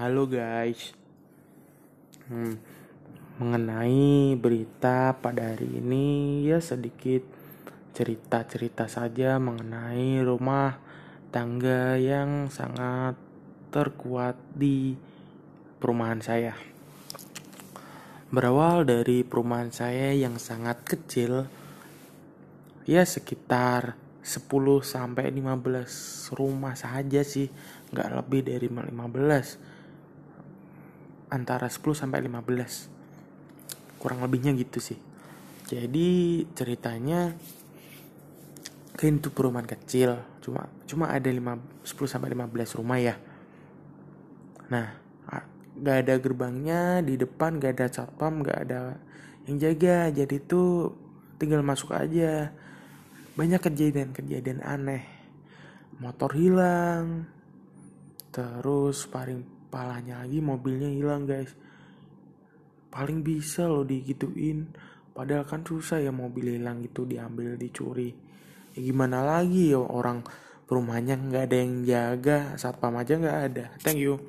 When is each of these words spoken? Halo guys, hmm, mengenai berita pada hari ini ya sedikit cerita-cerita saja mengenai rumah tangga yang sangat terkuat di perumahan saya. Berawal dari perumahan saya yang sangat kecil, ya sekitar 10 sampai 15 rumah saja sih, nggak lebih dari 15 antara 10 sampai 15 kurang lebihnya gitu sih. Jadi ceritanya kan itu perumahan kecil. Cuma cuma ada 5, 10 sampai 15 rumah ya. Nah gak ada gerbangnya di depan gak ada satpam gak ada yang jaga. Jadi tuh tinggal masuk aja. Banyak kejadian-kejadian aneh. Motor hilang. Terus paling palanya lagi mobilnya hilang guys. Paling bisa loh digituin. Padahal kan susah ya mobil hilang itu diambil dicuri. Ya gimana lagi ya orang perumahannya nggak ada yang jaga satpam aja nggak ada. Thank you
Halo 0.00 0.24
guys, 0.24 0.96
hmm, 2.32 2.56
mengenai 3.36 4.32
berita 4.32 5.12
pada 5.20 5.52
hari 5.52 5.76
ini 5.76 6.40
ya 6.48 6.56
sedikit 6.56 7.20
cerita-cerita 7.92 8.88
saja 8.88 9.36
mengenai 9.36 10.24
rumah 10.24 10.80
tangga 11.28 12.00
yang 12.00 12.48
sangat 12.48 13.12
terkuat 13.68 14.40
di 14.56 14.96
perumahan 15.76 16.24
saya. 16.24 16.56
Berawal 18.32 18.88
dari 18.88 19.20
perumahan 19.20 19.68
saya 19.68 20.16
yang 20.16 20.40
sangat 20.40 20.80
kecil, 20.80 21.44
ya 22.88 23.04
sekitar 23.04 24.00
10 24.24 24.48
sampai 24.80 25.28
15 25.28 26.32
rumah 26.40 26.72
saja 26.72 27.20
sih, 27.20 27.52
nggak 27.92 28.08
lebih 28.16 28.48
dari 28.48 28.64
15 28.64 29.79
antara 31.30 31.70
10 31.70 31.80
sampai 31.94 32.26
15 32.26 34.02
kurang 34.02 34.20
lebihnya 34.20 34.52
gitu 34.58 34.82
sih. 34.82 34.98
Jadi 35.70 36.42
ceritanya 36.52 37.38
kan 38.98 39.16
itu 39.16 39.30
perumahan 39.30 39.70
kecil. 39.70 40.18
Cuma 40.42 40.66
cuma 40.84 41.08
ada 41.14 41.30
5, 41.30 41.86
10 41.86 42.10
sampai 42.10 42.34
15 42.34 42.76
rumah 42.76 42.98
ya. 42.98 43.14
Nah 44.68 44.98
gak 45.80 46.04
ada 46.04 46.20
gerbangnya 46.20 47.00
di 47.00 47.16
depan 47.16 47.56
gak 47.56 47.78
ada 47.80 47.86
satpam 47.88 48.42
gak 48.42 48.58
ada 48.66 48.98
yang 49.46 49.56
jaga. 49.56 50.10
Jadi 50.10 50.36
tuh 50.42 50.92
tinggal 51.38 51.62
masuk 51.62 51.94
aja. 51.94 52.50
Banyak 53.38 53.62
kejadian-kejadian 53.62 54.60
aneh. 54.66 55.06
Motor 56.02 56.34
hilang. 56.34 57.30
Terus 58.34 59.06
paling 59.06 59.59
palanya 59.70 60.26
lagi 60.26 60.42
mobilnya 60.42 60.90
hilang 60.90 61.30
guys. 61.30 61.54
Paling 62.90 63.22
bisa 63.22 63.70
loh 63.70 63.86
digituin. 63.86 64.66
Padahal 65.14 65.46
kan 65.46 65.62
susah 65.62 66.02
ya 66.02 66.10
mobil 66.10 66.58
hilang 66.58 66.82
itu 66.82 67.06
diambil 67.06 67.54
dicuri. 67.54 68.10
Ya 68.74 68.80
gimana 68.82 69.22
lagi 69.22 69.70
ya 69.70 69.78
orang 69.78 70.26
perumahannya 70.66 71.30
nggak 71.30 71.44
ada 71.46 71.56
yang 71.58 71.74
jaga 71.86 72.38
satpam 72.58 72.98
aja 72.98 73.14
nggak 73.14 73.38
ada. 73.46 73.64
Thank 73.86 74.02
you 74.02 74.18